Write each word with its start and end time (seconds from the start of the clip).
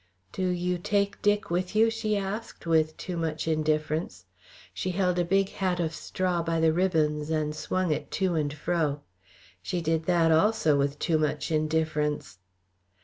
"Do 0.31 0.47
you 0.47 0.79
take 0.79 1.21
Dick 1.21 1.51
with 1.51 1.75
you?" 1.75 1.91
she 1.91 2.17
asked, 2.17 2.65
with 2.65 2.97
too 2.97 3.17
much 3.17 3.47
indifference. 3.47 4.25
She 4.73 4.89
held 4.93 5.19
a 5.19 5.23
big 5.23 5.49
hat 5.49 5.79
of 5.79 5.93
straw 5.93 6.41
by 6.41 6.59
the 6.59 6.73
ribbons 6.73 7.29
and 7.29 7.55
swung 7.55 7.91
it 7.91 8.09
to 8.17 8.33
and 8.33 8.51
fro. 8.51 9.01
She 9.61 9.79
did 9.79 10.05
that 10.05 10.31
also 10.31 10.75
with 10.75 10.97
too 10.97 11.19
much 11.19 11.51
indifference. 11.51 12.39